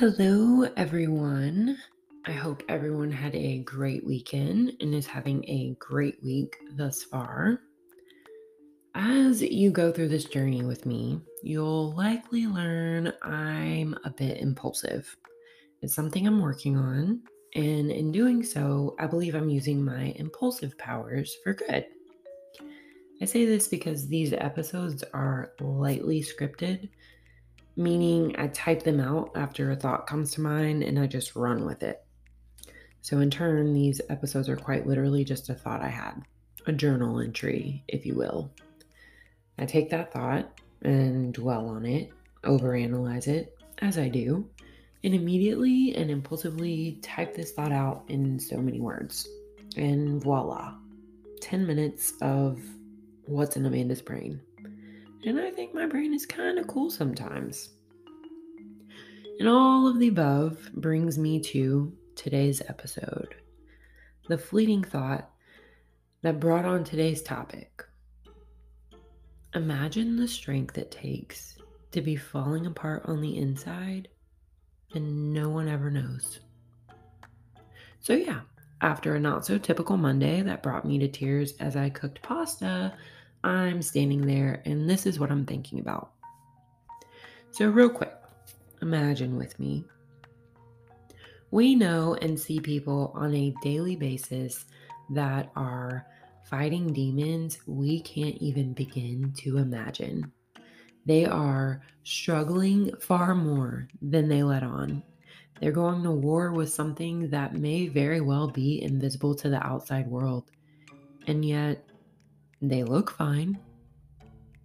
[0.00, 1.76] Hello, everyone.
[2.24, 7.60] I hope everyone had a great weekend and is having a great week thus far.
[8.94, 15.14] As you go through this journey with me, you'll likely learn I'm a bit impulsive.
[15.82, 17.20] It's something I'm working on,
[17.54, 21.84] and in doing so, I believe I'm using my impulsive powers for good.
[23.20, 26.88] I say this because these episodes are lightly scripted
[27.80, 31.64] meaning I type them out after a thought comes to mind and I just run
[31.64, 32.04] with it.
[33.00, 36.22] So, in turn, these episodes are quite literally just a thought I had,
[36.66, 38.50] a journal entry, if you will.
[39.58, 42.10] I take that thought and dwell on it,
[42.44, 44.46] overanalyze it, as I do,
[45.02, 49.26] and immediately and impulsively type this thought out in so many words.
[49.76, 50.74] And voila,
[51.40, 52.60] 10 minutes of
[53.24, 54.40] what's in Amanda's brain.
[55.24, 57.70] And I think my brain is kind of cool sometimes.
[59.38, 63.34] And all of the above brings me to today's episode
[64.28, 65.28] the fleeting thought
[66.22, 67.84] that brought on today's topic.
[69.54, 71.56] Imagine the strength it takes
[71.90, 74.08] to be falling apart on the inside
[74.94, 76.38] and no one ever knows.
[77.98, 78.40] So, yeah,
[78.80, 82.94] after a not so typical Monday that brought me to tears as I cooked pasta,
[83.42, 86.12] I'm standing there and this is what I'm thinking about.
[87.52, 88.14] So, real quick,
[88.82, 89.84] imagine with me.
[91.50, 94.66] We know and see people on a daily basis
[95.10, 96.06] that are
[96.44, 100.30] fighting demons we can't even begin to imagine.
[101.06, 105.02] They are struggling far more than they let on.
[105.60, 110.06] They're going to war with something that may very well be invisible to the outside
[110.06, 110.50] world.
[111.26, 111.84] And yet,
[112.60, 113.58] they look fine.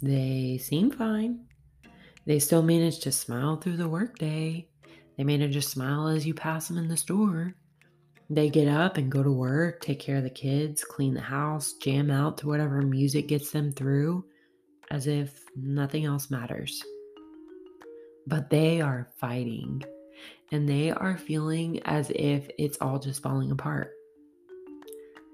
[0.00, 1.46] They seem fine.
[2.26, 4.68] They still manage to smile through the workday.
[5.16, 7.54] They manage to smile as you pass them in the store.
[8.28, 11.72] They get up and go to work, take care of the kids, clean the house,
[11.82, 14.24] jam out to whatever music gets them through,
[14.92, 16.82] as if nothing else matters.
[18.28, 19.82] But they are fighting
[20.52, 23.94] and they are feeling as if it's all just falling apart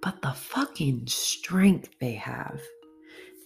[0.02, 2.60] but the fucking strength they have.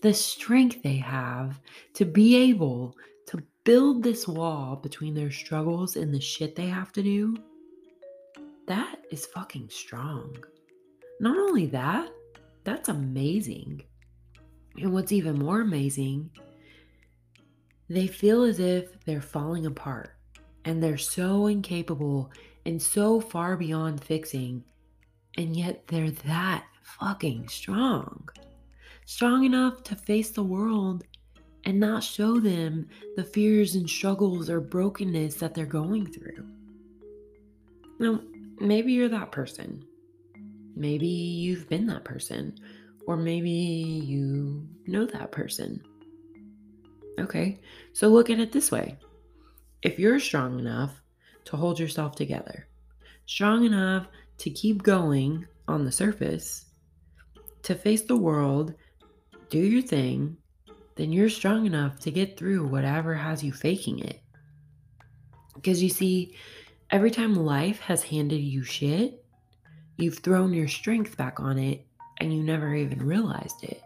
[0.02, 1.60] The strength they have
[1.94, 2.96] to be able
[3.26, 7.36] to build this wall between their struggles and the shit they have to do.
[8.66, 10.36] That is fucking strong.
[11.20, 12.10] Not only that,
[12.64, 13.82] that's amazing.
[14.76, 16.30] And what's even more amazing,
[17.88, 20.14] they feel as if they're falling apart
[20.64, 22.30] and they're so incapable
[22.64, 24.64] and so far beyond fixing
[25.36, 28.28] and yet they're that fucking strong.
[29.06, 31.04] Strong enough to face the world
[31.64, 36.46] and not show them the fears and struggles or brokenness that they're going through.
[37.98, 38.20] Now,
[38.58, 39.84] maybe you're that person.
[40.74, 42.54] Maybe you've been that person.
[43.06, 45.82] Or maybe you know that person.
[47.18, 47.58] Okay,
[47.92, 48.96] so look at it this way
[49.82, 51.02] if you're strong enough
[51.46, 52.66] to hold yourself together,
[53.26, 54.06] strong enough
[54.40, 56.64] to keep going on the surface,
[57.62, 58.72] to face the world,
[59.50, 60.34] do your thing,
[60.96, 64.22] then you're strong enough to get through whatever has you faking it.
[65.54, 66.36] Because you see,
[66.90, 69.22] every time life has handed you shit,
[69.98, 71.86] you've thrown your strength back on it
[72.16, 73.82] and you never even realized it.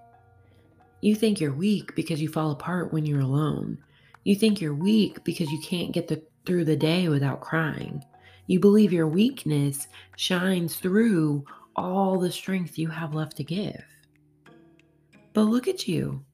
[1.01, 3.79] You think you're weak because you fall apart when you're alone.
[4.23, 8.05] You think you're weak because you can't get the, through the day without crying.
[8.47, 11.45] You believe your weakness shines through
[11.77, 13.85] all the strength you have left to give.
[15.33, 16.25] But look at you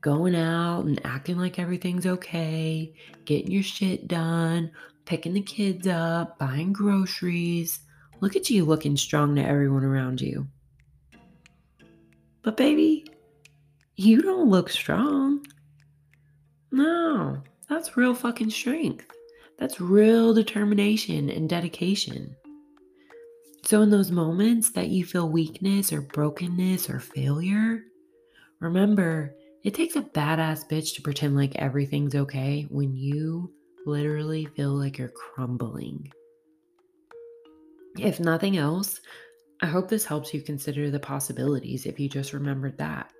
[0.00, 2.92] going out and acting like everything's okay,
[3.24, 4.70] getting your shit done,
[5.04, 7.80] picking the kids up, buying groceries.
[8.20, 10.46] Look at you looking strong to everyone around you.
[12.42, 13.06] But, baby,
[13.94, 15.46] you don't look strong.
[16.72, 19.06] No, that's real fucking strength.
[19.58, 22.36] That's real determination and dedication.
[23.64, 27.84] So, in those moments that you feel weakness or brokenness or failure,
[28.60, 33.52] remember it takes a badass bitch to pretend like everything's okay when you
[33.86, 36.12] literally feel like you're crumbling.
[37.98, 39.00] If nothing else,
[39.60, 43.12] I hope this helps you consider the possibilities if you just remembered that.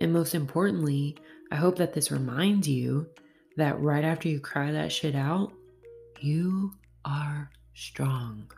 [0.00, 1.16] And most importantly,
[1.50, 3.06] I hope that this reminds you
[3.56, 5.52] that right after you cry that shit out,
[6.20, 6.72] you
[7.04, 8.50] are strong.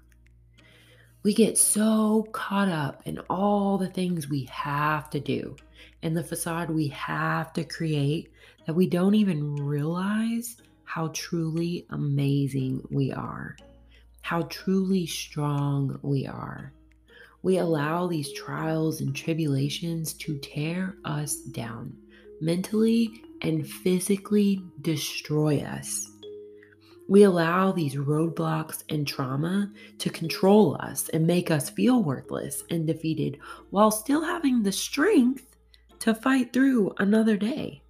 [1.22, 5.56] We get so caught up in all the things we have to do
[6.02, 8.32] and the facade we have to create
[8.66, 13.56] that we don't even realize how truly amazing we are,
[14.22, 16.72] how truly strong we are.
[17.42, 21.96] We allow these trials and tribulations to tear us down,
[22.40, 26.10] mentally and physically destroy us.
[27.08, 32.86] We allow these roadblocks and trauma to control us and make us feel worthless and
[32.86, 33.38] defeated
[33.70, 35.56] while still having the strength
[36.00, 37.82] to fight through another day.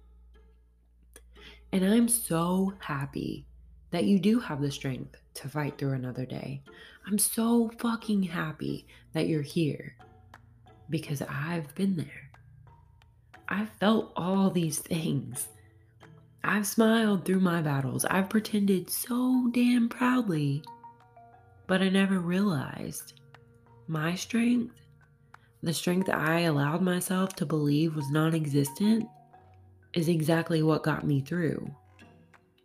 [1.71, 3.47] And I'm so happy
[3.91, 6.61] that you do have the strength to fight through another day.
[7.05, 9.95] I'm so fucking happy that you're here
[10.89, 12.26] because I've been there.
[13.49, 15.47] I've felt all these things.
[16.43, 18.05] I've smiled through my battles.
[18.05, 20.63] I've pretended so damn proudly,
[21.67, 23.19] but I never realized
[23.87, 24.75] my strength,
[25.63, 29.07] the strength I allowed myself to believe was non existent,
[29.93, 31.73] is exactly what got me through.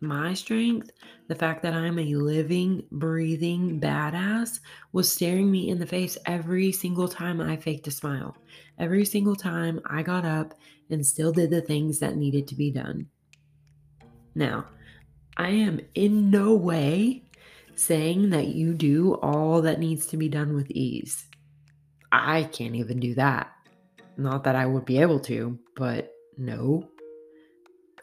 [0.03, 0.91] My strength,
[1.29, 4.59] the fact that I'm a living, breathing badass,
[4.91, 8.35] was staring me in the face every single time I faked a smile.
[8.77, 10.55] Every single time I got up
[10.89, 13.07] and still did the things that needed to be done.
[14.35, 14.65] Now,
[15.37, 17.23] I am in no way
[17.75, 21.27] saying that you do all that needs to be done with ease.
[22.11, 23.53] I can't even do that.
[24.17, 26.89] Not that I would be able to, but no.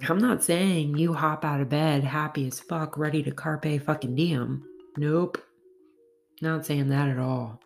[0.08, 4.14] I'm not saying you hop out of bed happy as fuck, ready to carpe fucking
[4.14, 4.64] diem.
[4.96, 5.38] Nope.
[6.40, 7.60] Not saying that at all.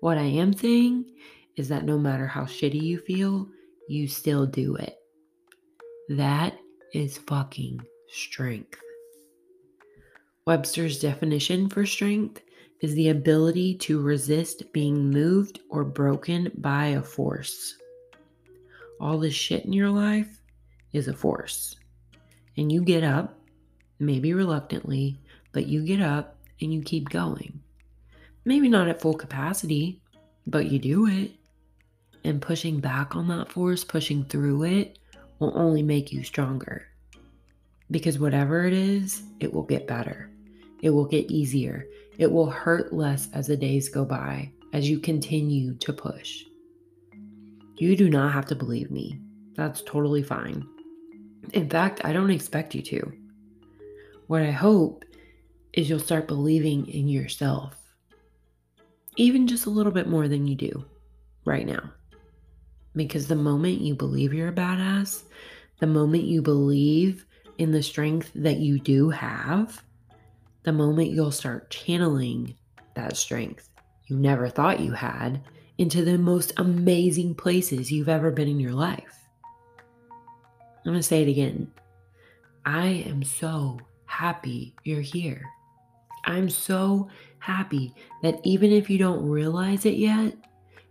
[0.00, 1.10] What I am saying
[1.56, 3.48] is that no matter how shitty you feel,
[3.88, 4.98] you still do it.
[6.10, 6.58] That
[6.92, 8.78] is fucking strength.
[10.46, 12.42] Webster's definition for strength
[12.82, 17.78] is the ability to resist being moved or broken by a force.
[19.00, 20.42] All the shit in your life
[20.94, 21.76] is a force.
[22.56, 23.38] And you get up,
[23.98, 25.18] maybe reluctantly,
[25.52, 27.60] but you get up and you keep going.
[28.46, 30.00] Maybe not at full capacity,
[30.46, 31.32] but you do it.
[32.24, 34.98] And pushing back on that force, pushing through it,
[35.38, 36.86] will only make you stronger.
[37.90, 40.30] Because whatever it is, it will get better.
[40.80, 41.86] It will get easier.
[42.16, 46.44] It will hurt less as the days go by as you continue to push.
[47.76, 49.20] You do not have to believe me.
[49.54, 50.66] That's totally fine.
[51.52, 53.12] In fact, I don't expect you to.
[54.26, 55.04] What I hope
[55.72, 57.76] is you'll start believing in yourself,
[59.16, 60.84] even just a little bit more than you do
[61.44, 61.92] right now.
[62.96, 65.24] Because the moment you believe you're a badass,
[65.80, 67.26] the moment you believe
[67.58, 69.82] in the strength that you do have,
[70.62, 72.54] the moment you'll start channeling
[72.94, 73.68] that strength
[74.06, 75.42] you never thought you had
[75.78, 79.23] into the most amazing places you've ever been in your life.
[80.84, 81.70] I'm going to say it again.
[82.66, 85.44] I am so happy you're here.
[86.24, 87.08] I'm so
[87.38, 90.34] happy that even if you don't realize it yet,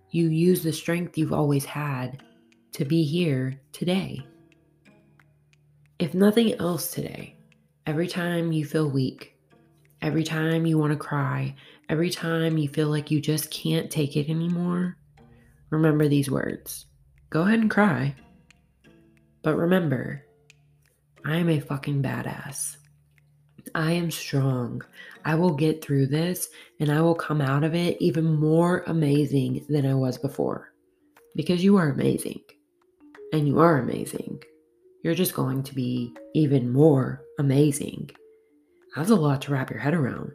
[0.10, 2.24] you use the strength you've always had
[2.74, 4.26] to be here today.
[6.00, 7.38] If nothing else today,
[7.88, 9.36] every time you feel weak,
[10.02, 11.56] every time you want to cry,
[11.90, 14.98] every time you feel like you just can't take it anymore,
[15.70, 16.86] remember these words.
[17.30, 18.16] Go ahead and cry.
[19.44, 20.26] But remember,
[21.26, 22.78] I am a fucking badass.
[23.76, 24.82] I am strong.
[25.26, 29.66] I will get through this and I will come out of it even more amazing
[29.68, 30.74] than I was before.
[31.36, 32.42] Because you are amazing.
[33.34, 34.44] And you are amazing.
[35.04, 38.12] You're just going to be even more amazing.
[38.96, 40.32] That's a lot to wrap your head around.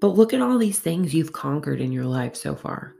[0.00, 2.94] But look at all these things you've conquered in your life so far.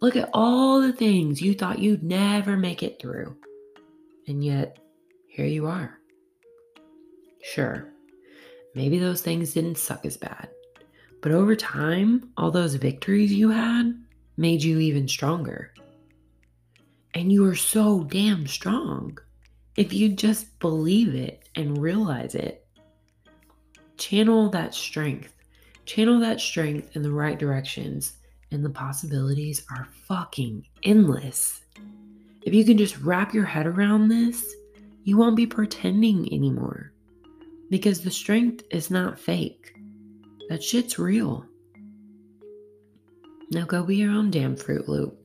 [0.00, 3.36] Look at all the things you thought you'd never make it through.
[4.30, 4.78] And yet,
[5.26, 5.98] here you are.
[7.42, 7.92] Sure,
[8.76, 10.48] maybe those things didn't suck as bad,
[11.20, 13.92] but over time, all those victories you had
[14.36, 15.74] made you even stronger.
[17.12, 19.18] And you are so damn strong
[19.74, 22.68] if you just believe it and realize it.
[23.98, 25.34] Channel that strength.
[25.86, 28.12] Channel that strength in the right directions,
[28.52, 31.62] and the possibilities are fucking endless.
[32.42, 34.54] If you can just wrap your head around this,
[35.04, 36.92] you won't be pretending anymore.
[37.68, 39.74] Because the strength is not fake.
[40.48, 41.46] That shit's real.
[43.50, 45.19] Now go be your own damn Fruit Loop.